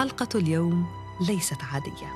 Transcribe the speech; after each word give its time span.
حلقة 0.00 0.28
اليوم 0.34 0.86
ليست 1.28 1.62
عادية. 1.62 2.12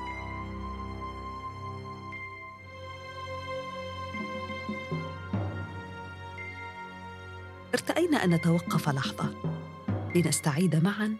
ارتأينا 7.73 8.23
أن 8.23 8.29
نتوقف 8.29 8.89
لحظة 8.89 9.33
لنستعيد 10.15 10.75
معا 10.83 11.17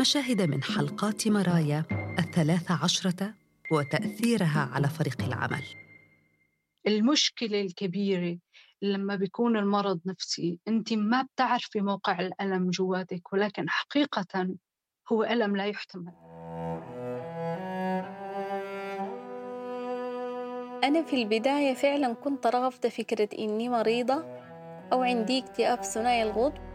مشاهد 0.00 0.42
من 0.42 0.62
حلقات 0.62 1.28
مرايا 1.28 1.84
الثلاث 2.18 2.70
عشرة 2.70 3.34
وتأثيرها 3.72 4.70
على 4.72 4.88
فريق 4.88 5.22
العمل. 5.22 5.64
المشكلة 6.86 7.60
الكبيرة 7.60 8.38
لما 8.82 9.16
بيكون 9.16 9.56
المرض 9.56 10.00
نفسي 10.06 10.58
أنت 10.68 10.92
ما 10.92 11.22
بتعرفي 11.22 11.80
موقع 11.80 12.20
الألم 12.20 12.70
جواتك 12.70 13.32
ولكن 13.32 13.68
حقيقة 13.68 14.56
هو 15.12 15.22
ألم 15.22 15.56
لا 15.56 15.66
يحتمل. 15.66 16.12
أنا 20.84 21.02
في 21.02 21.22
البداية 21.22 21.74
فعلا 21.74 22.12
كنت 22.12 22.46
رافضة 22.46 22.88
فكرة 22.88 23.28
إني 23.38 23.68
مريضة 23.68 24.24
أو 24.92 25.02
عندي 25.02 25.38
اكتئاب 25.38 25.82
ثنائي 25.82 26.22
القطب 26.22 26.69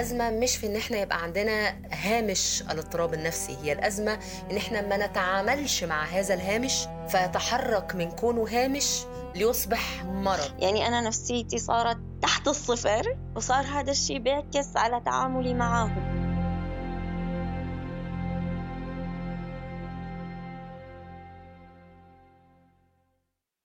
الأزمة 0.00 0.30
مش 0.30 0.56
في 0.56 0.66
إن 0.66 0.76
إحنا 0.76 0.98
يبقى 0.98 1.22
عندنا 1.22 1.74
هامش 1.92 2.62
الإضطراب 2.70 3.14
النفسي 3.14 3.56
هي 3.62 3.72
الأزمة 3.72 4.18
إن 4.50 4.56
إحنا 4.56 4.80
ما 4.80 5.06
نتعاملش 5.06 5.84
مع 5.84 6.04
هذا 6.04 6.34
الهامش 6.34 6.86
فيتحرك 7.08 7.94
من 7.94 8.10
كونه 8.10 8.48
هامش 8.48 9.00
ليصبح 9.34 10.04
مرض. 10.04 10.62
يعني 10.62 10.86
أنا 10.88 11.00
نفسيتي 11.00 11.58
صارت 11.58 11.98
تحت 12.22 12.48
الصفر 12.48 13.16
وصار 13.36 13.64
هذا 13.64 13.90
الشيء 13.90 14.18
بيعكس 14.18 14.76
على 14.76 15.00
تعاملي 15.04 15.54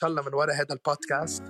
معاهم 0.04 0.12
الله 0.18 0.30
من 0.30 0.34
وراء 0.34 0.56
هذا 0.56 0.74
البودكاست 0.74 1.44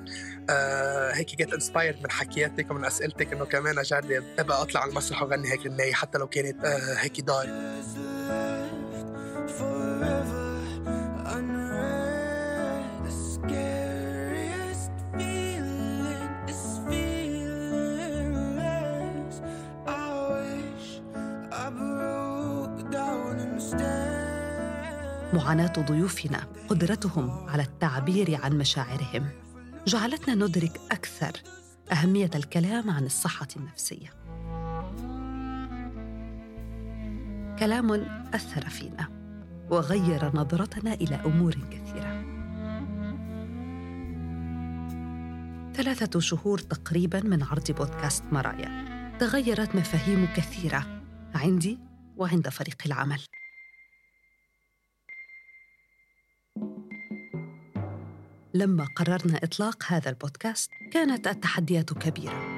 آه 0.50 1.12
هيك 1.12 1.36
جيت 1.36 1.54
انسبايرد 1.54 2.02
من 2.04 2.12
حكياتك 2.12 2.72
ومن 2.72 2.86
أسئلتك 2.86 3.34
إنه 3.34 3.46
كمان 3.46 3.78
أجرب 3.80 4.24
ابقى 4.40 4.62
أطلع 4.62 4.82
على 4.82 4.90
المسرح 4.90 5.22
وأغني 5.24 5.52
هيك 5.52 5.68
غنايه 5.68 5.94
حتى 5.94 6.18
لو 6.18 6.28
كانت 6.28 6.66
آه 6.66 6.94
هيك 6.96 7.22
دار 7.22 7.46
معاناة 25.34 25.74
ضيوفنا. 25.80 26.55
قدرتهم 26.70 27.50
على 27.50 27.64
التعبير 27.64 28.40
عن 28.44 28.58
مشاعرهم. 28.58 29.30
جعلتنا 29.88 30.36
ندرك 30.36 30.82
أكثر 30.92 31.32
أهمية 31.92 32.32
الكلام 32.36 32.90
عن 32.90 33.06
الصحة 33.06 33.48
النفسية. 33.56 34.10
كلام 37.60 37.92
أثر 38.34 38.70
فينا 38.70 39.08
وغير 39.70 40.36
نظرتنا 40.36 40.94
إلى 40.94 41.16
أمور 41.16 41.54
كثيرة. 41.54 42.26
ثلاثة 45.74 46.20
شهور 46.20 46.60
تقريبا 46.60 47.22
من 47.22 47.44
عرض 47.44 47.72
بودكاست 47.72 48.24
مرايا. 48.32 48.86
تغيرت 49.20 49.76
مفاهيم 49.76 50.28
كثيرة 50.36 51.02
عندي 51.36 51.80
وعند 52.18 52.50
فريق 52.50 52.78
العمل. 52.86 53.22
لما 58.56 58.86
قررنا 58.86 59.38
إطلاق 59.44 59.84
هذا 59.88 60.10
البودكاست 60.10 60.72
كانت 60.92 61.28
التحديات 61.28 61.94
كبيرة 61.94 62.56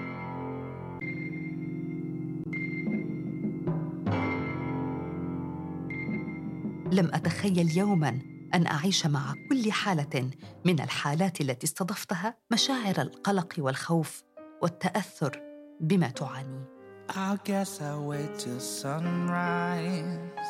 لم 6.91 7.11
أتخيل 7.13 7.77
يوما 7.77 8.19
أن 8.53 8.67
أعيش 8.67 9.05
مع 9.05 9.33
كل 9.49 9.71
حالة 9.71 10.29
من 10.65 10.79
الحالات 10.79 11.41
التي 11.41 11.67
استضفتها 11.67 12.37
مشاعر 12.51 13.01
القلق 13.01 13.53
والخوف 13.57 14.23
والتأثر 14.61 15.41
بما 15.81 16.09
تعانيه 16.09 16.77
I 17.09 17.37
guess 17.45 17.81
I'll 17.81 18.05
wait 18.05 18.37
till 18.37 18.59
sunrise 18.59 20.49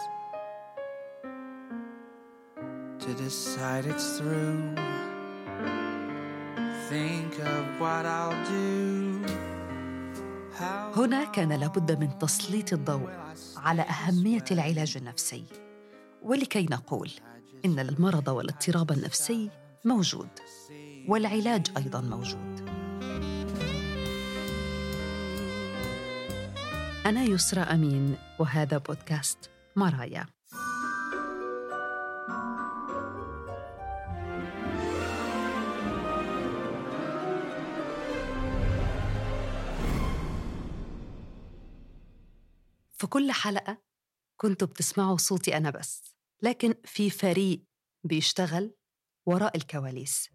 to 3.03 3.13
decide 3.13 3.85
it's 3.85 4.17
through. 4.17 5.06
هنا 10.95 11.23
كان 11.23 11.53
لابد 11.53 11.99
من 11.99 12.17
تسليط 12.17 12.73
الضوء 12.73 13.09
على 13.57 13.81
أهمية 13.81 14.43
العلاج 14.51 14.97
النفسي. 14.97 15.43
ولكي 16.21 16.63
نقول 16.71 17.11
إن 17.65 17.79
المرض 17.79 18.27
والاضطراب 18.27 18.91
النفسي 18.91 19.49
موجود 19.85 20.29
والعلاج 21.07 21.67
أيضا 21.77 22.01
موجود. 22.01 22.69
أنا 27.05 27.23
يسرى 27.23 27.61
أمين 27.61 28.15
وهذا 28.39 28.77
بودكاست 28.77 29.49
مرايا. 29.75 30.36
في 42.97 43.07
كل 43.07 43.31
حلقة 43.31 43.81
كنتوا 44.41 44.67
بتسمعوا 44.67 45.17
صوتي 45.17 45.57
أنا 45.57 45.69
بس 45.69 46.15
لكن 46.43 46.75
في 46.85 47.09
فريق 47.09 47.63
بيشتغل 48.03 48.75
وراء 49.25 49.57
الكواليس. 49.57 50.29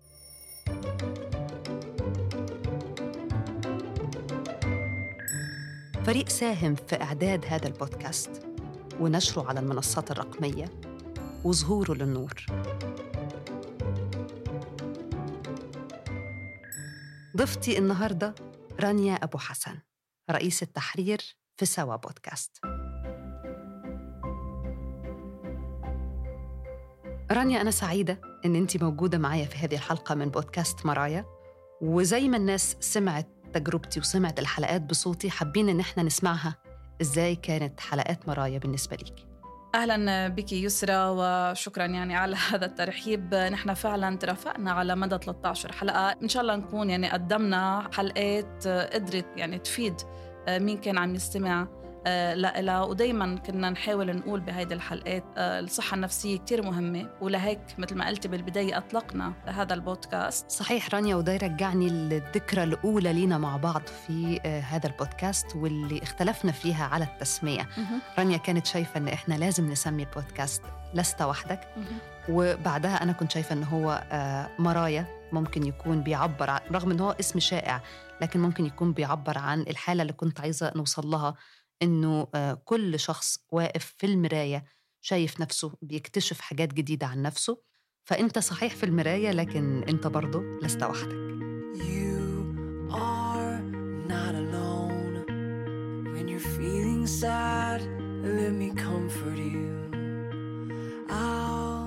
فريق 6.04 6.28
ساهم 6.28 6.74
في 6.74 7.02
إعداد 7.02 7.44
هذا 7.44 7.66
البودكاست 7.68 8.46
ونشره 9.00 9.48
على 9.48 9.60
المنصات 9.60 10.10
الرقمية 10.10 10.80
وظهوره 11.44 11.92
للنور. 11.92 12.46
ضيفتي 17.36 17.78
النهاردة 17.78 18.34
رانيا 18.80 19.14
أبو 19.14 19.38
حسن 19.38 19.78
رئيس 20.30 20.62
التحرير 20.62 21.41
في 21.62 21.66
سوا 21.66 21.96
بودكاست 21.96 22.60
رانيا 27.32 27.60
أنا 27.60 27.70
سعيدة 27.70 28.20
إن 28.44 28.56
أنت 28.56 28.82
موجودة 28.82 29.18
معايا 29.18 29.44
في 29.44 29.56
هذه 29.56 29.74
الحلقة 29.74 30.14
من 30.14 30.28
بودكاست 30.28 30.86
مرايا. 30.86 31.24
وزي 31.80 32.28
ما 32.28 32.36
الناس 32.36 32.76
سمعت 32.80 33.28
تجربتي 33.52 34.00
وسمعت 34.00 34.38
الحلقات 34.38 34.82
بصوتي 34.82 35.30
حابين 35.30 35.68
إن 35.68 35.80
إحنا 35.80 36.02
نسمعها. 36.02 36.54
إزاي 37.00 37.36
كانت 37.36 37.80
حلقات 37.80 38.28
مرايا 38.28 38.58
بالنسبة 38.58 38.96
ليكي 38.96 39.26
أهلا 39.74 40.28
بك 40.28 40.52
يسرى 40.52 41.06
وشكرا 41.08 41.86
يعني 41.86 42.16
على 42.16 42.36
هذا 42.50 42.66
الترحيب. 42.66 43.34
نحن 43.34 43.74
فعلا 43.74 44.16
ترافقنا 44.16 44.72
على 44.72 44.96
مدى 44.96 45.18
13 45.18 45.72
حلقة. 45.72 46.16
إن 46.22 46.28
شاء 46.28 46.42
الله 46.42 46.56
نكون 46.56 46.90
يعني 46.90 47.10
قدمنا 47.10 47.90
حلقات 47.92 48.66
قدرت 48.66 49.26
يعني 49.37 49.58
تفيد 49.58 49.94
مين 50.48 50.78
كان 50.78 50.98
عم 50.98 51.14
يستمع؟ 51.14 51.68
آه، 52.06 52.34
لها 52.34 52.82
ودايما 52.82 53.36
كنا 53.36 53.70
نحاول 53.70 54.16
نقول 54.16 54.40
بهيدي 54.40 54.74
الحلقات 54.74 55.24
آه، 55.36 55.60
الصحة 55.60 55.94
النفسية 55.94 56.38
كتير 56.38 56.62
مهمة 56.62 57.10
ولهيك 57.20 57.60
مثل 57.78 57.96
ما 57.96 58.06
قلتي 58.08 58.28
بالبداية 58.28 58.78
أطلقنا 58.78 59.32
هذا 59.46 59.74
البودكاست. 59.74 60.50
صحيح 60.50 60.94
رانيا 60.94 61.16
وده 61.16 61.32
يرجعني 61.32 61.88
للذكرى 61.88 62.62
الأولى 62.62 63.12
لينا 63.12 63.38
مع 63.38 63.56
بعض 63.56 63.82
في 64.06 64.40
هذا 64.40 64.86
البودكاست 64.86 65.56
واللي 65.56 66.02
اختلفنا 66.02 66.52
فيها 66.52 66.84
على 66.84 67.04
التسمية. 67.04 67.68
رانيا 68.18 68.36
كانت 68.36 68.66
شايفة 68.66 68.98
أن 68.98 69.08
إحنا 69.08 69.34
لازم 69.34 69.70
نسمي 69.70 70.02
البودكاست 70.02 70.62
لست 70.94 71.22
وحدك. 71.22 71.60
وبعدها 72.28 73.02
أنا 73.02 73.12
كنت 73.12 73.30
شايفة 73.32 73.52
أنه 73.52 73.66
هو 73.66 74.02
مرايا 74.58 75.06
ممكن 75.32 75.66
يكون 75.66 76.00
بيعبر 76.00 76.58
رغم 76.72 76.90
أنه 76.90 77.04
هو 77.04 77.16
اسم 77.20 77.38
شائع 77.38 77.80
لكن 78.22 78.40
ممكن 78.40 78.66
يكون 78.66 78.92
بيعبر 78.92 79.38
عن 79.38 79.60
الحالة 79.60 80.02
اللي 80.02 80.12
كنت 80.12 80.40
عايزة 80.40 80.72
نوصل 80.76 81.06
لها 81.06 81.34
إنه 81.82 82.28
آه، 82.34 82.54
كل 82.64 83.00
شخص 83.00 83.38
واقف 83.50 83.94
في 83.98 84.06
المراية 84.06 84.64
شايف 85.00 85.40
نفسه 85.40 85.74
بيكتشف 85.82 86.40
حاجات 86.40 86.74
جديدة 86.74 87.06
عن 87.06 87.22
نفسه. 87.22 87.62
فأنت 88.04 88.38
صحيح 88.38 88.74
في 88.74 88.86
المراية 88.86 89.30
لكن 89.30 89.82
أنت 89.82 90.06
برضه 90.06 90.42
لست 90.62 90.82
وحدك. 90.82 91.22
You 91.74 92.92
are 92.92 93.60
not 94.08 94.34
alone. 94.34 94.72
Feeling 96.56 97.06
sad, 97.06 97.80
let 98.25 98.52
me 98.60 98.68
comfort 98.75 99.38
you. 99.38 99.70
I'll 101.08 101.86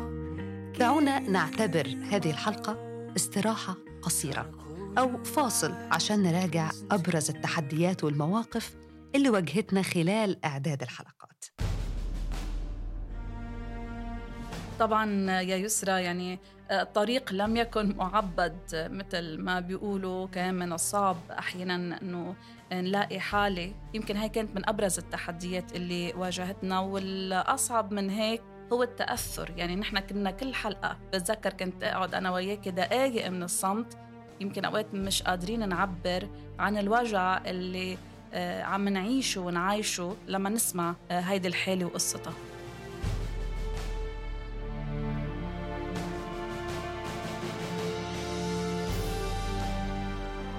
دعونا 0.80 1.20
نعتبر 1.20 1.88
هذه 1.88 2.30
الحلقة 2.30 2.78
استراحة 3.16 3.78
قصيرة. 4.02 4.65
أو 4.98 5.24
فاصل 5.24 5.74
عشان 5.92 6.24
نراجع 6.24 6.70
أبرز 6.92 7.30
التحديات 7.30 8.04
والمواقف 8.04 8.76
اللي 9.16 9.30
واجهتنا 9.30 9.82
خلال 9.82 10.46
إعداد 10.46 10.82
الحلقات. 10.82 11.46
طبعا 14.80 15.32
يا 15.42 15.56
يسرى 15.56 16.04
يعني 16.04 16.40
الطريق 16.72 17.34
لم 17.34 17.58
يكن 17.58 17.96
معبد 17.96 18.58
مثل 18.74 19.38
ما 19.42 19.60
بيقولوا 19.60 20.28
كان 20.28 20.56
من 20.56 20.74
الصعب 20.74 21.18
أحيانا 21.32 22.02
أنه 22.02 22.36
نلاقي 22.74 23.20
حالة. 23.20 23.74
يمكن 23.94 24.18
هاي 24.18 24.30
كانت 24.30 24.56
من 24.56 24.70
أبرز 24.70 24.98
التحديات 24.98 25.76
اللي 25.76 26.14
واجهتنا 26.14 26.80
والأصعب 26.80 27.94
من 27.94 28.10
هيك 28.10 28.42
هو 28.74 28.84
التأثر. 28.84 29.54
يعني 29.58 29.76
نحن 29.76 30.00
كنا 30.00 30.32
كل 30.32 30.54
حلقة 30.54 30.98
بتذكر 31.08 31.54
كنت 31.54 31.84
أقعد 31.84 32.16
أنا 32.16 32.32
وياك 32.32 32.70
دقائق 32.70 33.30
من 33.30 33.44
الصمت 33.44 34.05
يمكن 34.40 34.66
أوقات 34.66 34.94
مش 34.94 35.24
قادرين 35.24 35.70
نعبر 35.70 36.28
عن 36.60 36.78
الوجع 36.78 37.42
اللي 37.46 37.98
آه، 38.34 38.64
عم 38.64 38.90
نعيشه 38.90 39.42
ونعايشه 39.42 40.16
لما 40.28 40.50
نسمع 40.50 40.96
آه، 41.12 41.20
هيدي 41.20 41.48
الحالة 41.48 41.86
وقصتها. 41.86 42.34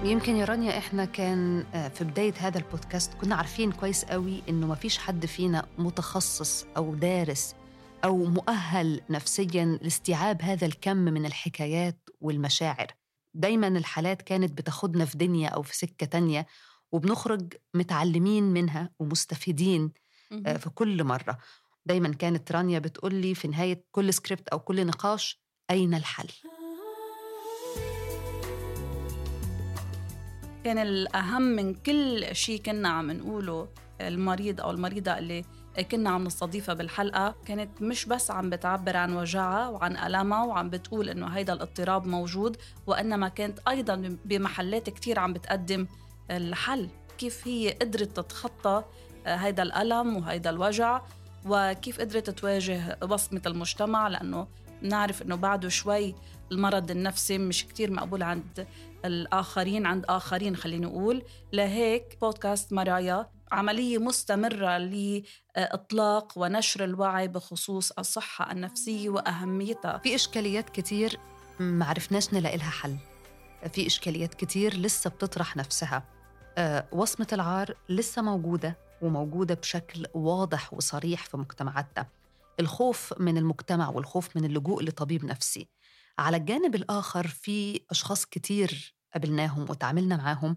يمكن 0.03 0.35
يا 0.35 0.45
رانيا 0.45 0.77
إحنا 0.77 1.05
كان 1.05 1.65
آه، 1.73 1.87
في 1.87 2.03
بداية 2.03 2.33
هذا 2.39 2.57
البودكاست 2.57 3.13
كنا 3.13 3.35
عارفين 3.35 3.71
كويس 3.71 4.05
قوي 4.05 4.43
إنه 4.49 4.67
ما 4.67 4.75
فيش 4.75 4.97
حد 4.97 5.25
فينا 5.25 5.65
متخصص 5.77 6.65
أو 6.77 6.95
دارس 6.95 7.55
أو 8.03 8.25
مؤهل 8.25 9.01
نفسيا 9.09 9.79
لاستيعاب 9.81 10.41
هذا 10.41 10.67
الكم 10.67 10.97
من 10.97 11.25
الحكايات 11.25 12.09
والمشاعر. 12.21 12.87
دايما 13.33 13.67
الحالات 13.67 14.21
كانت 14.21 14.57
بتاخدنا 14.57 15.05
في 15.05 15.17
دنيا 15.17 15.49
أو 15.49 15.61
في 15.61 15.77
سكة 15.77 16.05
تانية 16.05 16.47
وبنخرج 16.91 17.53
متعلمين 17.73 18.43
منها 18.43 18.89
ومستفيدين 18.99 19.91
آه، 20.45 20.57
في 20.57 20.69
كل 20.69 21.03
مرة 21.03 21.37
دايما 21.85 22.13
كانت 22.13 22.51
رانيا 22.51 22.79
بتقول 22.79 23.15
لي 23.15 23.35
في 23.35 23.47
نهاية 23.47 23.83
كل 23.91 24.13
سكريبت 24.13 24.47
أو 24.47 24.59
كل 24.59 24.87
نقاش 24.87 25.41
أين 25.71 25.93
الحل؟ 25.93 26.29
كان 30.63 30.77
الأهم 30.77 31.41
من 31.41 31.73
كل 31.73 32.25
شيء 32.31 32.61
كنا 32.61 32.89
عم 32.89 33.11
نقوله 33.11 33.69
المريض 34.01 34.61
أو 34.61 34.71
المريضة 34.71 35.17
اللي 35.17 35.43
كنا 35.83 36.09
عم 36.09 36.23
نستضيفها 36.23 36.75
بالحلقة. 36.75 37.35
كانت 37.45 37.81
مش 37.81 38.05
بس 38.05 38.31
عم 38.31 38.49
بتعبر 38.49 38.97
عن 38.97 39.15
وجعها 39.15 39.67
وعن 39.69 39.97
ألمها 39.97 40.43
وعم 40.43 40.69
بتقول 40.69 41.09
إنه 41.09 41.27
هيدا 41.27 41.53
الاضطراب 41.53 42.07
موجود 42.07 42.57
وإنما 42.87 43.27
كانت 43.29 43.59
أيضا 43.67 44.17
بمحلات 44.25 44.89
كتير 44.89 45.19
عم 45.19 45.33
بتقدم 45.33 45.87
الحل. 46.31 46.89
كيف 47.17 47.47
هي 47.47 47.71
قدرت 47.71 48.17
تتخطى 48.19 48.83
هيدا 49.25 49.63
الألم 49.63 50.17
وهيدا 50.17 50.49
الوجع 50.49 51.01
وكيف 51.45 51.99
قدرت 52.01 52.29
تواجه 52.29 52.97
وصمة 53.09 53.41
المجتمع؟ 53.45 54.07
لأنه 54.07 54.47
نعرف 54.81 55.21
إنه 55.21 55.35
بعده 55.35 55.69
شوي 55.69 56.15
المرض 56.51 56.91
النفسي 56.91 57.37
مش 57.37 57.65
كتير 57.65 57.91
مقبول 57.91 58.23
عند 58.23 58.67
الآخرين 59.05 59.85
عند 59.85 60.05
آخرين 60.09 60.55
خلينا 60.55 60.87
نقول 60.87 61.23
لهيك 61.53 62.17
بودكاست 62.21 62.73
مرايا 62.73 63.29
عملية 63.51 63.97
مستمرة 63.97 64.77
لإطلاق 64.77 66.33
ونشر 66.37 66.83
الوعي 66.83 67.27
بخصوص 67.27 67.91
الصحة 67.91 68.51
النفسية 68.51 69.09
وأهميتها. 69.09 69.97
في 69.97 70.15
إشكاليات 70.15 70.69
كتير 70.69 71.19
ما 71.59 71.85
عرفناش 71.85 72.33
نلاقي 72.33 72.57
لها 72.57 72.69
حل. 72.69 72.97
في 73.73 73.87
إشكاليات 73.87 74.33
كتير 74.33 74.77
لسه 74.77 75.09
بتطرح 75.09 75.57
نفسها. 75.57 76.03
أه 76.57 76.87
وصمة 76.91 77.27
العار 77.33 77.75
لسه 77.89 78.21
موجودة 78.21 78.77
وموجودة 79.01 79.55
بشكل 79.55 80.05
واضح 80.13 80.73
وصريح 80.73 81.25
في 81.25 81.37
مجتمعاتنا. 81.37 82.05
الخوف 82.59 83.13
من 83.19 83.37
المجتمع 83.37 83.89
والخوف 83.89 84.37
من 84.37 84.45
اللجوء 84.45 84.83
لطبيب 84.83 85.25
نفسي. 85.25 85.67
على 86.19 86.37
الجانب 86.37 86.75
الآخر 86.75 87.27
في 87.27 87.81
أشخاص 87.91 88.25
كتير 88.25 88.95
قابلناهم 89.13 89.61
وتعاملنا 89.69 90.17
معاهم 90.17 90.55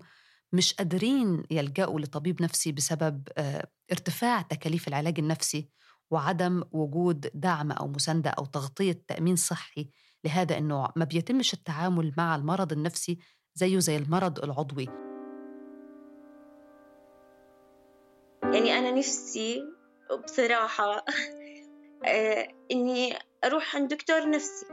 مش 0.52 0.74
قادرين 0.74 1.44
يلجأوا 1.50 2.00
لطبيب 2.00 2.42
نفسي 2.42 2.72
بسبب 2.72 3.28
آه، 3.38 3.66
ارتفاع 3.92 4.42
تكاليف 4.42 4.88
العلاج 4.88 5.18
النفسي 5.18 5.68
وعدم 6.10 6.62
وجود 6.72 7.30
دعم 7.34 7.72
أو 7.72 7.88
مساندة 7.88 8.30
أو 8.30 8.44
تغطية 8.44 9.04
تأمين 9.08 9.36
صحي 9.36 9.90
لهذا 10.24 10.58
النوع. 10.58 10.92
ما 10.96 11.04
بيتمش 11.04 11.54
التعامل 11.54 12.12
مع 12.18 12.36
المرض 12.36 12.72
النفسي 12.72 13.18
زيه 13.54 13.78
زي 13.78 13.96
المرض 13.96 14.44
العضوي. 14.44 14.88
يعني 18.42 18.78
أنا 18.78 18.90
نفسي 18.90 19.62
بصراحة 20.24 21.04
آه، 22.06 22.48
إني 22.70 23.18
أروح 23.44 23.76
عند 23.76 23.94
دكتور 23.94 24.30
نفسي. 24.30 24.66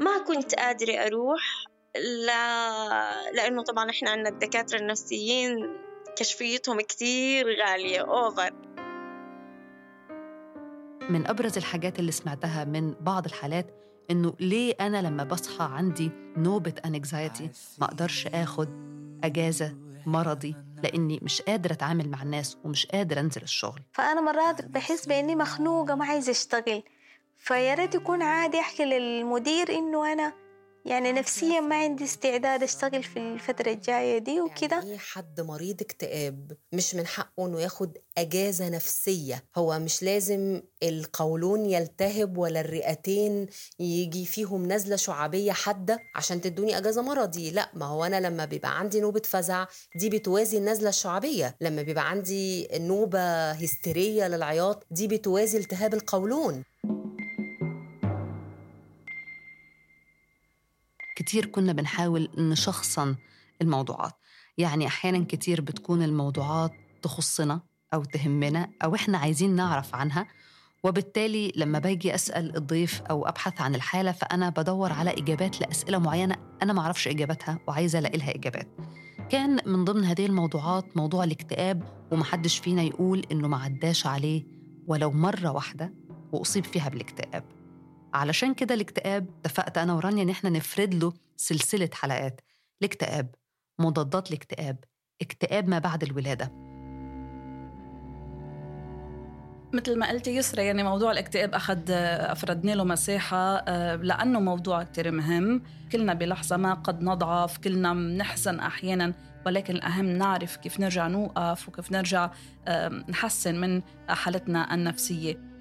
ما 0.00 0.18
كنت 0.18 0.54
قادرة 0.54 0.92
أروح. 0.92 1.63
لا 1.96 3.30
لأنه 3.32 3.62
طبعا 3.62 3.90
إحنا 3.90 4.10
عندنا 4.10 4.28
الدكاترة 4.28 4.78
النفسيين 4.78 5.76
كشفيتهم 6.16 6.80
كتير 6.80 7.46
غالية 7.62 8.00
أوفر 8.00 8.52
من 11.10 11.26
أبرز 11.26 11.56
الحاجات 11.56 11.98
اللي 11.98 12.12
سمعتها 12.12 12.64
من 12.64 12.94
بعض 13.00 13.24
الحالات 13.24 13.66
إنه 14.10 14.34
ليه 14.40 14.74
أنا 14.80 15.02
لما 15.02 15.24
بصحى 15.24 15.68
عندي 15.72 16.10
نوبة 16.36 16.74
أنكزايتي 16.86 17.50
ما 17.78 17.86
أقدرش 17.86 18.26
آخد 18.26 18.68
أجازة 19.24 19.76
مرضي 20.06 20.54
لأني 20.82 21.20
مش 21.22 21.42
قادرة 21.42 21.72
أتعامل 21.72 22.08
مع 22.10 22.22
الناس 22.22 22.56
ومش 22.64 22.86
قادرة 22.86 23.20
أنزل 23.20 23.42
الشغل. 23.42 23.80
فأنا 23.92 24.20
مرات 24.20 24.64
بحس 24.64 25.06
بإني 25.06 25.36
مخنوقة 25.36 25.94
ما 25.94 26.04
عايزة 26.04 26.30
أشتغل. 26.30 26.82
فيا 27.38 27.74
ريت 27.74 27.94
يكون 27.94 28.22
عادي 28.22 28.60
أحكي 28.60 28.84
للمدير 28.84 29.70
إنه 29.70 30.12
أنا 30.12 30.32
يعني 30.86 31.12
نفسيا 31.12 31.60
ما 31.60 31.76
عندي 31.76 32.04
استعداد 32.04 32.62
أشتغل 32.62 33.02
في 33.02 33.18
الفترة 33.18 33.70
الجاية 33.72 34.18
دي 34.18 34.40
وكده. 34.40 34.76
يعني 34.76 34.98
حد 34.98 35.40
مريض 35.40 35.82
اكتئاب 35.82 36.52
مش 36.72 36.94
من 36.94 37.06
حقه 37.06 37.46
إنه 37.46 37.60
ياخد 37.60 37.98
أجازة 38.18 38.68
نفسية؟ 38.68 39.44
هو 39.56 39.78
مش 39.78 40.02
لازم 40.02 40.62
القولون 40.82 41.66
يلتهب 41.66 42.38
ولا 42.38 42.60
الرئتين 42.60 43.46
يجي 43.78 44.24
فيهم 44.26 44.72
نزلة 44.72 44.96
شعابيه 44.96 45.52
حادة 45.52 45.98
عشان 46.14 46.40
تدوني 46.40 46.78
أجازة 46.78 47.02
مرضي. 47.02 47.50
لا 47.50 47.70
ما 47.74 47.86
هو 47.86 48.04
أنا 48.04 48.20
لما 48.20 48.44
بيبقى 48.44 48.78
عندي 48.78 49.00
نوبة 49.00 49.22
فزع 49.24 49.66
دي 49.96 50.08
بتوازي 50.08 50.58
النزلة 50.58 50.88
الشعبية. 50.88 51.56
لما 51.60 51.82
بيبقى 51.82 52.10
عندي 52.10 52.68
نوبة 52.74 53.50
هستيرية 53.50 54.28
للعياط 54.28 54.86
دي 54.90 55.08
بتوازي 55.08 55.58
التهاب 55.58 55.94
القولون. 55.94 56.64
كتير 61.24 61.46
كنا 61.46 61.72
بنحاول 61.72 62.28
نشخصن 62.38 63.16
الموضوعات. 63.62 64.12
يعني 64.58 64.86
أحيانا 64.86 65.24
كتير 65.28 65.60
بتكون 65.60 66.02
الموضوعات 66.02 66.72
تخصنا 67.02 67.60
أو 67.94 68.04
تهمنا 68.04 68.68
أو 68.84 68.94
إحنا 68.94 69.18
عايزين 69.18 69.56
نعرف 69.56 69.94
عنها 69.94 70.26
وبالتالي 70.82 71.52
لما 71.56 71.78
باجي 71.78 72.14
أسأل 72.14 72.56
الضيف 72.56 73.02
أو 73.02 73.28
أبحث 73.28 73.60
عن 73.60 73.74
الحالة 73.74 74.12
فأنا 74.12 74.48
بدور 74.48 74.92
على 74.92 75.10
إجابات 75.10 75.60
لأسئلة 75.60 75.98
معينة 75.98 76.36
أنا 76.62 76.72
ما 76.72 76.80
أعرفش 76.80 77.08
إجاباتها 77.08 77.58
وعايزة 77.68 77.98
ألاقي 77.98 78.18
لها 78.18 78.34
إجابات. 78.34 78.68
كان 79.30 79.60
من 79.66 79.84
ضمن 79.84 80.04
هذه 80.04 80.26
الموضوعات 80.26 80.96
موضوع 80.96 81.24
الاكتئاب 81.24 81.82
ومحدش 82.12 82.58
فينا 82.58 82.82
يقول 82.82 83.26
إنه 83.32 83.48
ما 83.48 83.56
عداش 83.56 84.06
عليه 84.06 84.46
ولو 84.86 85.10
مرة 85.10 85.50
واحدة 85.50 85.94
وأصيب 86.32 86.64
فيها 86.64 86.88
بالاكتئاب. 86.88 87.63
علشان 88.14 88.54
كده 88.54 88.74
الاكتئاب 88.74 89.26
اتفقت 89.40 89.78
أنا 89.78 89.92
ورانيا 89.92 90.22
إن 90.22 90.30
إحنا 90.30 90.50
نفرد 90.50 90.94
له 90.94 91.12
سلسلة 91.36 91.90
حلقات. 91.92 92.40
الاكتئاب 92.80 93.34
مضادات 93.78 94.28
الاكتئاب 94.28 94.84
اكتئاب 95.22 95.68
ما 95.68 95.78
بعد 95.78 96.02
الولادة. 96.02 96.52
مثل 99.72 99.98
ما 99.98 100.08
قلتي 100.08 100.36
يسرى 100.36 100.64
يعني 100.64 100.82
موضوع 100.82 101.12
الاكتئاب 101.12 101.54
أخذ 101.54 101.90
أفردنا 101.90 102.72
له 102.72 102.84
مساحة 102.84 103.56
آه، 103.56 103.96
لأنه 103.96 104.40
موضوع 104.40 104.82
كتير 104.82 105.10
مهم. 105.10 105.62
كلنا 105.92 106.14
بلحظة 106.14 106.56
ما 106.56 106.74
قد 106.74 107.02
نضعف 107.02 107.58
كلنا 107.58 107.94
بنحزن 107.94 108.60
أحيانا 108.60 109.14
ولكن 109.46 109.74
الأهم 109.74 110.06
نعرف 110.06 110.56
كيف 110.56 110.80
نرجع 110.80 111.06
نوقف 111.06 111.68
وكيف 111.68 111.92
نرجع 111.92 112.30
آه، 112.68 112.88
نحسن 112.88 113.60
من 113.60 113.82
حالتنا 114.08 114.74
النفسية. 114.74 115.53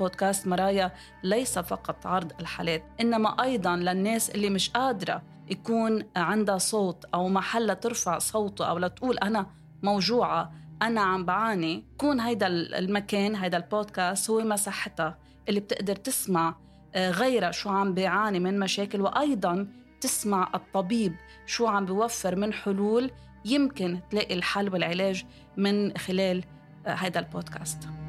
بودكاست 0.00 0.46
مرايا 0.46 0.92
ليس 1.22 1.58
فقط 1.58 2.06
عرض 2.06 2.32
الحالات 2.40 2.82
إنما 3.00 3.42
أيضا 3.42 3.76
للناس 3.76 4.30
اللي 4.30 4.50
مش 4.50 4.70
قادرة 4.70 5.22
يكون 5.50 6.02
عندها 6.16 6.58
صوت 6.58 7.04
أو 7.14 7.28
محل 7.28 7.76
ترفع 7.76 8.18
صوته 8.18 8.64
أو 8.64 8.78
لتقول 8.78 9.18
أنا 9.18 9.46
موجوعة 9.82 10.52
أنا 10.82 11.00
عم 11.00 11.24
بعاني. 11.24 11.84
كون 11.98 12.20
هيدا 12.20 12.46
المكان 12.46 13.36
هيدا 13.36 13.56
البودكاست 13.56 14.30
هو 14.30 14.40
مساحتها 14.40 15.18
اللي 15.48 15.60
بتقدر 15.60 15.96
تسمع 15.96 16.54
آه، 16.94 17.10
غيرها 17.10 17.50
شو 17.50 17.70
عم 17.70 17.94
بيعاني 17.94 18.40
من 18.40 18.58
مشاكل 18.58 19.00
وأيضا 19.00 19.68
تسمع 20.00 20.50
الطبيب 20.54 21.14
شو 21.46 21.66
عم 21.66 21.84
بيوفر 21.86 22.36
من 22.36 22.52
حلول 22.52 23.10
يمكن 23.44 23.98
تلاقي 24.10 24.34
الحل 24.34 24.72
والعلاج 24.72 25.24
من 25.56 25.98
خلال 25.98 26.44
آه، 26.86 26.94
هيدا 26.94 27.20
البودكاست. 27.20 27.99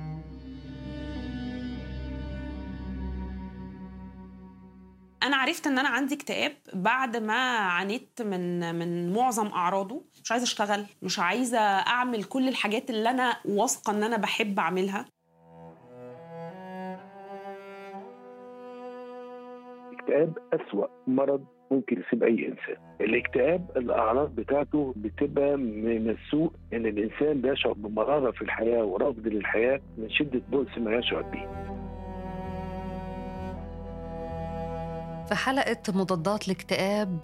أنا 5.24 5.38
عرفت 5.38 5.68
إن 5.68 5.80
أنا 5.80 5.90
عندي 5.90 6.16
اكتئاب 6.16 6.51
بعد 6.74 7.18
ما 7.18 7.58
عانيت 7.58 8.22
من 8.22 8.75
من 8.75 9.13
معظم 9.13 9.48
أعراضه. 9.48 10.04
مش 10.24 10.32
عايزة 10.32 10.44
أشتغل 10.44 10.86
مش 11.01 11.20
عايزة 11.20 11.60
أعمل 11.60 12.24
كل 12.24 12.48
الحاجات 12.48 12.90
اللي 12.90 13.10
أنا 13.10 13.34
واثقة 13.46 13.92
إن 13.92 14.04
أنا 14.04 14.18
بحب 14.18 14.60
أعملها. 14.60 15.06
الاكتئاب 19.92 20.38
أسوأ 20.54 20.88
مرض 21.08 21.46
ممكن 21.72 22.01
يصيب 22.01 22.24
أي 22.24 22.48
إنسان. 22.48 22.78
الاكتئاب 23.01 23.72
الأعراض 23.78 24.36
بتاعته 24.36 24.94
بتبقى 24.98 25.58
من 25.58 26.10
السوء 26.10 26.51
إن 26.74 26.86
الإنسان 26.86 27.42
بيشعر 27.42 27.74
بمرارة 27.74 28.32
في 28.32 28.42
الحياة 28.42 28.84
ورفض 28.84 29.28
للحياة 29.28 29.80
من 29.98 30.10
شدة 30.10 30.42
بؤس 30.50 30.78
ما 30.78 30.96
يشعر 30.96 31.22
به. 31.22 31.71
في 35.32 35.36
حلقة 35.36 35.78
مضادات 35.88 36.48
الاكتئاب 36.48 37.20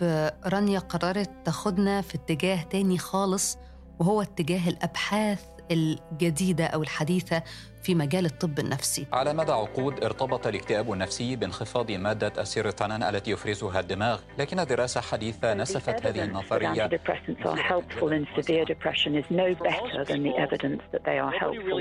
رانيا 0.46 0.80
قررت 0.80 1.30
تاخدنا 1.46 2.02
في 2.02 2.16
اتجاه 2.16 2.64
تاني 2.64 2.98
خالص 2.98 3.58
وهو 4.00 4.22
اتجاه 4.22 4.70
الأبحاث 4.70 5.40
الجديدة 5.72 6.66
أو 6.66 6.84
الحديثة 6.84 7.44
في 7.88 7.96
مجال 7.96 8.26
الطب 8.26 8.60
النفسي. 8.60 9.08
على 9.14 9.34
مدى 9.34 9.52
عقود 9.52 10.04
ارتبط 10.04 10.48
الاكتئاب 10.48 10.94
النفسي 10.94 11.36
بانخفاض 11.36 11.92
مادة 11.92 12.42
السيروتونين 12.42 13.04
التي 13.04 13.32
يفرزها 13.32 13.80
الدماغ 13.80 14.20
لكن 14.38 14.58
دراسة 14.58 15.02
حديثة 15.02 15.54
نسفت 15.54 16.06
هذه 16.06 16.24
النظرية. 16.24 16.88
Antidepressants 16.88 17.46
are 17.46 17.58
helpful 17.58 18.12
in 18.12 18.26
severe 18.40 18.66
depression 18.66 19.16
is 19.16 19.26
no 19.32 19.56
better 19.68 20.04
than 20.06 20.24
the 20.24 20.36
evidence 20.46 20.82
that 20.94 21.04
they 21.06 21.18
are 21.26 21.34
helpful 21.44 21.78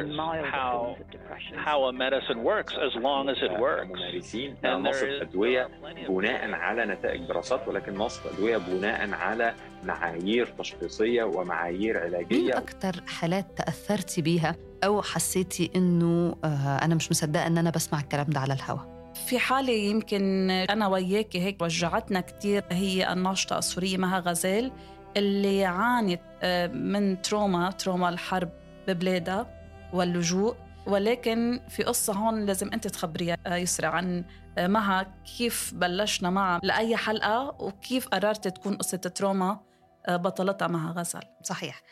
in 0.00 0.16
mild 0.22 0.46
forms 0.54 1.00
of 1.00 1.10
depression. 1.16 1.54
how 1.68 1.78
a 1.90 1.92
medicine 1.92 2.40
works 2.52 2.74
as 2.86 2.92
long 3.08 3.24
as 3.32 3.38
it 3.46 3.52
works. 3.66 3.88
ممارسين 3.88 4.56
is 4.62 5.22
أدوية 5.22 5.68
بناء 6.08 6.52
على 6.52 6.86
نتائج 6.86 7.20
دراسات 7.28 7.68
ولكن 7.68 7.94
نصف 7.94 8.34
أدوية 8.34 8.56
بناء 8.56 9.10
على 9.10 9.54
معايير 9.84 10.46
تشخيصية 10.58 11.24
ومعايير 11.24 11.94
مين 11.94 12.02
علاجية. 12.02 12.58
أكتر 12.58 12.92
حالات 13.08 13.46
تأثرتي 13.56 14.22
بيها؟ 14.22 14.56
أو 14.84 15.02
حسيتي 15.02 15.70
إنه 15.76 16.36
آه، 16.44 16.76
أنا 16.76 16.94
مش 16.94 17.10
مصدقة 17.10 17.46
إن 17.46 17.58
أنا 17.58 17.70
بسمع 17.70 18.00
الكلام 18.00 18.26
ده 18.26 18.40
على 18.40 18.52
الهوا؟ 18.54 18.94
في 19.26 19.38
حالة 19.38 19.72
يمكن 19.72 20.50
أنا 20.50 20.86
وياكي 20.86 21.40
هيك 21.40 21.62
وجعتنا 21.62 22.20
كتير 22.20 22.64
هي 22.70 23.12
الناشطة 23.12 23.58
السورية 23.58 23.96
مها 23.96 24.18
غزال 24.18 24.72
اللي 25.16 25.64
عانت 25.64 26.20
آه، 26.42 26.66
من 26.66 27.22
تروما 27.22 27.70
تروما 27.70 28.08
الحرب 28.08 28.50
ببلادها 28.88 29.46
واللجوء. 29.92 30.56
ولكن 30.86 31.60
في 31.68 31.82
قصة 31.82 32.12
هون 32.12 32.46
لازم 32.46 32.72
أنت 32.72 32.88
تخبريها 32.88 33.36
آه، 33.46 33.56
يسرى 33.56 33.86
عن 33.86 34.24
مها 34.58 35.14
كيف 35.38 35.74
بلشنا 35.74 36.30
معها 36.30 36.60
لأي 36.62 36.96
حلقة 36.96 37.56
وكيف 37.58 38.08
قررت 38.08 38.48
تكون 38.48 38.76
قصة 38.76 38.96
تروما 38.96 39.60
بطلتها 40.08 40.68
مها 40.68 40.92
غزل 40.92 41.20
صحيح. 41.42 41.82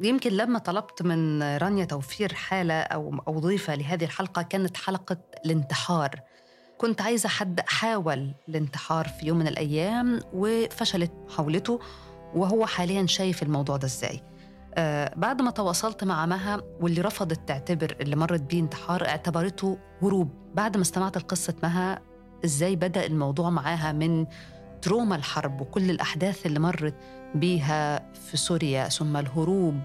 يمكن 0.00 0.30
لما 0.32 0.58
طلبت 0.58 1.02
من 1.02 1.42
رانيا 1.42 1.84
توفير 1.84 2.34
حالة 2.34 2.80
أو 2.80 3.22
أو 3.28 3.38
ضيفة 3.38 3.74
لهذه 3.74 4.04
الحلقة 4.04 4.42
كانت 4.42 4.76
حلقة 4.76 5.16
الانتحار. 5.46 6.20
كنت 6.78 7.00
عايزة 7.00 7.28
حد 7.28 7.60
حاول 7.66 8.34
الانتحار 8.48 9.08
في 9.08 9.26
يوم 9.26 9.38
من 9.38 9.46
الأيام 9.48 10.20
وفشلت 10.32 11.12
محاولته 11.28 11.80
وهو 12.34 12.66
حاليا 12.66 13.06
شايف 13.06 13.42
الموضوع 13.42 13.76
ده 13.76 13.86
إزاي. 13.86 14.22
آه 14.74 15.14
بعد 15.16 15.42
ما 15.42 15.50
تواصلت 15.50 16.04
مع 16.04 16.26
مها 16.26 16.62
واللي 16.80 17.00
رفضت 17.00 17.48
تعتبر 17.48 17.96
اللي 18.00 18.16
مرت 18.16 18.40
بيه 18.40 18.60
انتحار 18.60 19.08
اعتبرته 19.08 19.78
هروب. 20.02 20.30
بعد 20.54 20.76
ما 20.76 20.82
استمعت 20.82 21.18
لقصة 21.18 21.54
مها 21.62 22.02
إزاي 22.44 22.76
بدأ 22.76 23.06
الموضوع 23.06 23.50
معاها 23.50 23.92
من 23.92 24.26
تروما 24.82 25.16
الحرب 25.16 25.60
وكل 25.60 25.90
الأحداث 25.90 26.46
اللي 26.46 26.60
مرت 26.60 26.94
بيها 27.34 28.12
في 28.12 28.36
سوريا 28.36 28.88
ثم 28.88 29.16
الهروب 29.16 29.80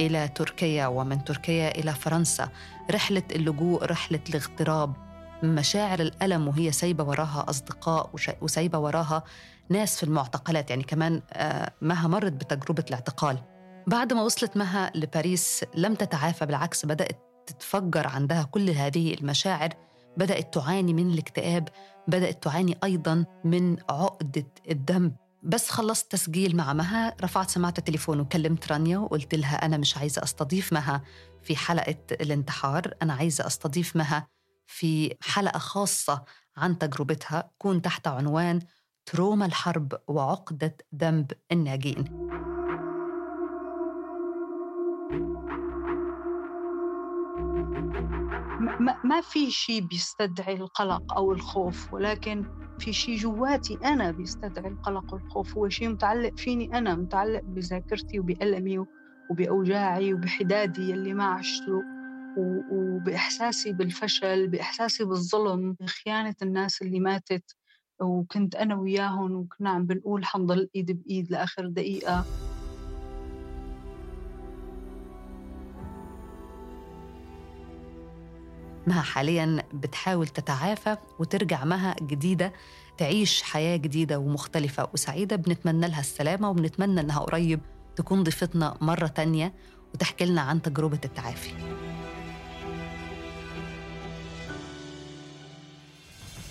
إلى 0.00 0.28
تركيا 0.28 0.86
ومن 0.86 1.24
تركيا 1.24 1.78
إلى 1.78 1.92
فرنسا. 1.92 2.48
رحلة 2.90 3.22
اللجوء 3.32 3.84
رحلة 3.84 4.20
الاغتراب. 4.28 4.96
مشاعر 5.42 6.00
الألم 6.00 6.48
وهي 6.48 6.72
سايبة 6.72 7.04
وراها 7.04 7.44
أصدقاء 7.50 8.10
وسايبة 8.40 8.78
وراها 8.78 9.22
ناس 9.68 9.96
في 9.96 10.02
المعتقلات. 10.02 10.70
يعني 10.70 10.82
كمان 10.82 11.22
آه، 11.32 11.72
مها 11.82 12.08
مرت 12.08 12.32
بتجربة 12.32 12.84
الاعتقال. 12.88 13.38
بعد 13.86 14.12
ما 14.12 14.22
وصلت 14.22 14.56
مها 14.56 14.92
لباريس 14.94 15.64
لم 15.74 15.94
تتعافى 15.94 16.46
بالعكس 16.46 16.86
بدأت 16.86 17.18
تتفجر 17.46 18.08
عندها 18.08 18.42
كل 18.42 18.70
هذه 18.70 19.14
المشاعر 19.14 19.68
بدأت 20.16 20.54
تعاني 20.54 20.94
من 20.94 21.10
الاكتئاب 21.10 21.68
بدأت 22.08 22.42
تعاني 22.42 22.78
أيضا 22.84 23.24
من 23.44 23.76
عقدة 23.90 24.46
الذنب 24.70 25.16
بس 25.42 25.70
خلصت 25.70 26.12
تسجيل 26.12 26.56
مع 26.56 26.72
مها 26.72 27.16
رفعت 27.22 27.50
سماعة 27.50 27.74
التليفون 27.78 28.20
وكلمت 28.20 28.72
رانيا 28.72 28.98
وقلت 28.98 29.34
لها 29.34 29.66
أنا 29.66 29.76
مش 29.76 29.96
عايزة 29.96 30.22
أستضيف 30.22 30.72
مها 30.72 31.02
في 31.42 31.56
حلقة 31.56 31.96
الانتحار 32.12 32.94
أنا 33.02 33.12
عايزة 33.12 33.46
أستضيف 33.46 33.96
مها 33.96 34.28
في 34.66 35.14
حلقة 35.20 35.58
خاصة 35.58 36.24
عن 36.56 36.78
تجربتها. 36.78 37.40
تكون 37.40 37.82
تحت 37.82 38.08
عنوان 38.08 38.60
تروما 39.06 39.46
الحرب 39.46 39.92
وعقدة 40.08 40.76
ذنب 40.94 41.32
الناجين. 41.52 42.04
ما, 49.04 49.20
في 49.20 49.50
شيء 49.50 49.80
بيستدعي 49.80 50.54
القلق 50.54 51.16
أو 51.16 51.32
الخوف 51.32 51.94
ولكن 51.94 52.44
في 52.78 52.92
شيء 52.92 53.16
جواتي 53.16 53.78
أنا 53.84 54.10
بيستدعي 54.10 54.68
القلق 54.68 55.14
والخوف. 55.14 55.58
هو 55.58 55.68
شيء 55.68 55.88
متعلق 55.88 56.32
فيني 56.36 56.68
أنا 56.74 56.94
متعلق 56.94 57.40
بذاكرتي 57.44 58.20
وبألمي 58.20 58.84
وبأوجاعي 59.30 60.14
وبحدادي 60.14 60.94
اللي 60.94 61.14
ما 61.14 61.24
عشته 61.24 61.82
وبإحساسي 62.72 63.72
بالفشل 63.72 64.48
بإحساسي 64.48 65.04
بالظلم 65.04 65.76
بخيانة 65.80 66.34
الناس 66.42 66.82
اللي 66.82 67.00
ماتت. 67.00 67.56
وكنت 68.00 68.54
أنا 68.54 68.74
وياهم 68.76 69.32
وكنا 69.32 69.70
عم 69.70 69.86
بنقول 69.86 70.24
حنضل 70.24 70.68
إيد 70.76 70.90
بإيد 71.02 71.30
لآخر 71.32 71.66
دقيقة. 71.68 72.26
مها 78.86 79.02
حاليا 79.02 79.62
بتحاول 79.72 80.26
تتعافى 80.26 80.96
وترجع 81.18 81.64
مها 81.64 81.96
جديدة 82.02 82.52
تعيش 82.98 83.42
حياة 83.42 83.76
جديدة 83.76 84.18
ومختلفة. 84.18 84.88
وسعيدة 84.94 85.36
بنتمنى 85.36 85.88
لها 85.88 86.00
السلامة 86.00 86.50
وبنتمنى 86.50 87.00
إنها 87.00 87.18
قريب 87.18 87.60
تكون 87.96 88.22
ضيفتنا 88.22 88.76
مرة 88.80 89.06
تانية 89.06 89.52
وتحكي 89.94 90.24
لنا 90.24 90.40
عن 90.40 90.62
تجربة 90.62 91.00
التعافي. 91.04 91.50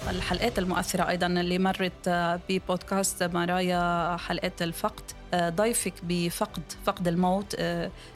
الحلقات 0.10 0.60
المؤثرة 0.60 1.10
أيضا 1.10 1.28
اللي 1.28 1.60
مرت 1.60 2.10
ببودكاست 2.50 3.24
مرايا 3.24 4.18
حلقات 4.18 4.62
الفقد. 4.62 5.04
ضيفك 5.36 5.94
بفقد 6.04 6.64
فقد 6.86 7.08
الموت. 7.08 7.56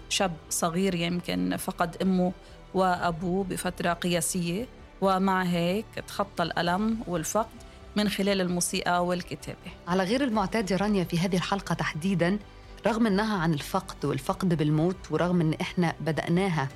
شاب 0.09 0.33
صغير 0.49 0.95
يمكن 0.95 1.57
فقد 1.57 1.97
أمه. 2.01 2.31
وأبوه 2.75 3.43
بفترة 3.43 3.93
قياسية 3.93 4.67
ومع 5.01 5.43
هيك 5.43 5.85
تخطى 6.07 6.43
الألم 6.43 6.97
والفقد 7.07 7.65
من 7.95 8.09
خلال 8.09 8.41
الموسيقى 8.41 9.05
والكتابة. 9.05 9.71
على 9.87 10.03
غير 10.03 10.23
المعتاد 10.23 10.71
يا 10.71 10.77
رانيا 10.77 11.03
في 11.03 11.19
هذه 11.19 11.35
الحلقة 11.35 11.75
تحديدا 11.75 12.39
رغم 12.87 13.07
إنها 13.07 13.37
عن 13.37 13.53
الفقد 13.53 14.05
والفقد 14.05 14.53
بالموت 14.53 15.11
ورغم 15.11 15.41
إن 15.41 15.53
إحنا 15.53 15.93
بدأناها 16.01 16.69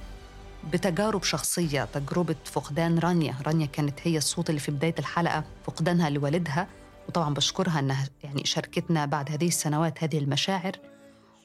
بتجارب 0.73 1.23
شخصية 1.23 1.85
تجربة 1.93 2.35
فقدان 2.45 2.99
رانيا. 2.99 3.35
رانيا 3.47 3.65
كانت 3.65 3.99
هي 4.03 4.17
الصوت 4.17 4.49
اللي 4.49 4.59
في 4.59 4.71
بداية 4.71 4.95
الحلقة 4.99 5.43
فقدانها 5.65 6.09
لوالدها 6.09 6.67
وطبعا 7.07 7.33
بشكرها 7.33 7.79
إنها 7.79 8.09
يعني 8.23 8.45
شاركتنا 8.45 9.05
بعد 9.05 9.31
هذه 9.31 9.47
السنوات 9.47 10.03
هذه 10.03 10.17
المشاعر. 10.17 10.71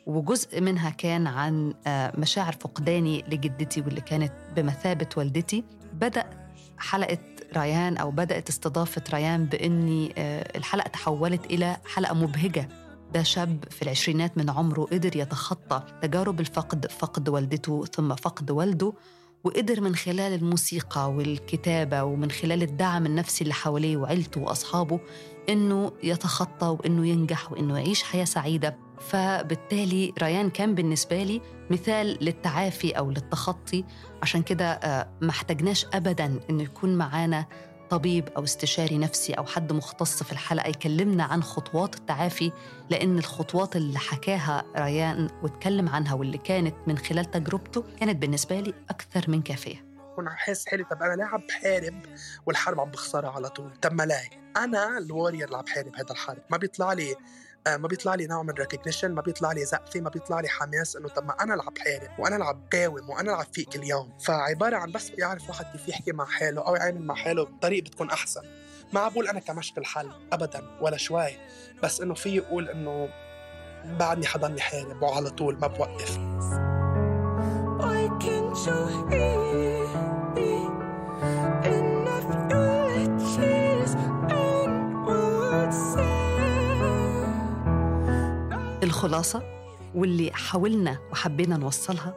وجزء 0.06 0.61
منها 0.61 0.90
كان 0.90 1.26
عن 1.26 1.75
مشاعر 2.18 2.52
فقداني 2.52 3.23
لجدتي 3.28 3.80
واللي 3.80 4.00
كانت 4.00 4.32
بمثابة 4.56 5.08
والدتي. 5.16 5.64
بدأ 5.92 6.25
حلقة 6.78 7.18
ريان 7.56 7.96
أو 7.96 8.11
بدأت 8.11 8.49
استضافة 8.49 9.02
ريان 9.12 9.44
بإني 9.44 10.14
الحلقة 10.56 10.88
تحولت 10.88 11.46
إلى 11.46 11.76
حلقة 11.94 12.14
مبهجة. 12.14 12.68
ده 13.12 13.23
شاب 13.23 13.64
في 13.70 13.82
العشرينات 13.82 14.38
من 14.38 14.50
عمره 14.50 14.82
قدر 14.82 15.16
يتخطى 15.16 15.82
تجارب 16.02 16.40
الفقد 16.40 16.87
فقد 16.87 17.28
والدته 17.28 17.84
ثم 17.84 18.14
فقد 18.14 18.50
والده. 18.50 18.92
وقدر 19.44 19.80
من 19.80 19.94
خلال 19.94 20.34
الموسيقى 20.34 21.10
والكتابة 21.12 22.02
ومن 22.02 22.30
خلال 22.30 22.62
الدعم 22.62 23.06
النفسي 23.06 23.42
اللي 23.42 23.54
حواليه 23.54 23.96
وعيلته 23.96 24.40
وأصحابه 24.40 25.00
إنه 25.48 25.92
يتخطى 26.02 26.66
وإنه 26.66 27.06
ينجح 27.08 27.52
وإنه 27.52 27.78
يعيش 27.78 28.02
حياة 28.02 28.24
سعيدة. 28.24 28.76
فبالتالي 29.00 30.12
ريان 30.22 30.50
كان 30.50 30.74
بالنسبة 30.74 31.22
لي 31.22 31.40
مثال 31.70 32.18
للتعافي 32.20 32.90
أو 32.90 33.10
للتخطي. 33.10 33.84
عشان 34.22 34.42
كده 34.42 34.72
آه، 34.72 35.08
ما 35.20 35.30
احتجناش 35.30 35.86
أبدا 35.94 36.40
إنه 36.50 36.62
يكون 36.62 36.94
معانا 36.96 37.46
طبيب 37.94 38.28
أو 38.28 38.44
استشاري 38.44 38.98
نفسي 38.98 39.32
أو 39.32 39.46
حد 39.46 39.72
مختص 39.72 40.22
في 40.22 40.32
الحلقة 40.32 40.68
يكلمنا 40.68 41.24
عن 41.24 41.42
خطوات 41.42 41.94
التعافي 41.94 42.52
لأن 42.90 43.18
الخطوات 43.18 43.76
اللي 43.76 43.98
حكاها 43.98 44.64
ريان 44.76 45.28
واتكلم 45.42 45.88
عنها 45.88 46.14
واللي 46.14 46.38
كانت 46.38 46.74
من 46.86 46.98
خلال 46.98 47.30
تجربته 47.30 47.84
كانت 48.00 48.16
بالنسبة 48.16 48.60
لي 48.60 48.74
أكثر 48.90 49.30
من 49.30 49.42
كافية. 49.42 49.84
بكون 50.12 50.28
حاسس 50.28 50.68
حالي 50.68 50.84
طب 50.84 51.02
أنا 51.02 51.14
ليه 51.14 51.24
عم 51.24 51.40
بحارب 51.48 52.02
والحرب 52.46 52.80
عم 52.80 52.90
بخسرها 52.90 53.30
على 53.30 53.48
طول. 53.48 53.70
طب 53.82 53.92
ما 53.92 54.02
لاي 54.02 54.30
أنا 54.56 54.98
ال 54.99 55.04
warrior 55.04 55.44
اللي 55.44 55.56
عم 55.56 55.64
بحارب 55.64 55.96
هذا 55.96 56.10
الحرب 56.10 56.42
ما 56.50 56.56
بيطلع 56.56 56.92
لي 56.92 57.14
ما 57.68 57.88
بيطلع 57.88 58.14
لي 58.14 58.26
نوع 58.26 58.42
من 58.42 58.50
recognition 58.50 59.12
ما 59.14 59.23
بيطلع 59.23 59.52
لي 59.52 59.64
زقفة 59.64 60.00
ما 60.00 60.11
بيطلع 60.11 60.40
لي 60.40 60.49
حماس 60.49 60.97
إنه 60.97 61.09
طب 61.09 61.25
ما 61.25 61.35
أنا 61.42 61.52
اللي 61.54 61.64
عم 61.64 61.75
بحارب 61.75 62.18
وأنا 62.18 62.37
اللي 62.37 62.47
عم 62.47 62.61
بقاوم 62.73 63.11
وأنا 63.11 63.21
اللي 63.21 63.33
عم 63.33 63.44
فيق 63.52 63.68
كل 63.68 63.85
يوم 63.85 64.18
فعبارة 64.18 64.76
عن 64.76 64.92
بس 64.92 65.11
يعرف 65.18 65.49
واحد 65.49 65.64
كيف 65.73 65.88
يحكي 65.88 66.12
مع 66.12 66.25
حاله 66.25 66.66
أو 66.66 66.76
يعامل 66.76 67.02
مع 67.02 67.14
حاله 67.14 67.44
بطريقة 67.44 67.85
بتكون 67.85 68.11
أحسن. 68.11 68.42
ما 68.92 69.09
بقول 69.09 69.28
أنا 69.28 69.40
كمشت 69.40 69.78
الحل 69.78 70.11
ابدا 70.33 70.78
ولا 70.80 70.97
شوي 70.97 71.30
بس 71.83 72.00
إنه 72.00 72.14
في 72.14 72.37
يقول 72.37 72.68
إنه 72.68 73.09
بعدني 73.85 74.26
حضلني 74.26 74.61
حارب 74.61 75.02
وعلى 75.02 75.30
طول 75.30 75.59
ما 75.59 75.66
بوقف. 75.66 76.18
Why 77.80 78.09
can't 78.25 78.56
you 78.66 79.24
الخلاصة 89.04 89.42
واللي 89.94 90.30
حاولنا 90.32 90.99
وحبينا 91.12 91.56
نوصلها 91.56 92.14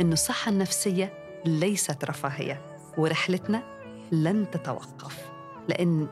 إنه 0.00 0.12
الصحة 0.12 0.50
النفسية 0.50 1.12
ليست 1.46 2.04
رفاهية 2.04 2.62
ورحلتنا 2.98 3.62
لن 4.12 4.50
تتوقف 4.50 5.18
لأن 5.68 6.08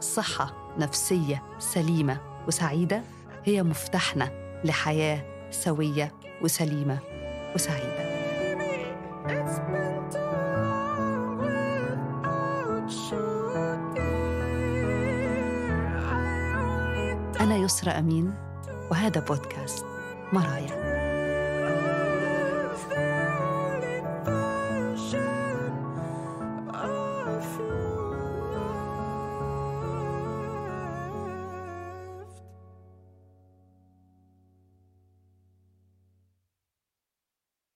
صحة 0.00 0.74
نفسية 0.78 1.42
سليمة 1.58 2.20
وسعيدة 2.48 3.02
هي 3.44 3.62
مفتاحنا 3.62 4.30
لحياة 4.64 5.50
سوية 5.50 6.14
وسليمة 6.42 6.98
وسعيدة. 7.54 8.14
أنا 17.40 17.56
يسرى 17.56 17.90
أمين. 17.90 18.43
وهذا 18.90 19.20
بودكاست 19.20 19.84
مرايا. 20.32 21.03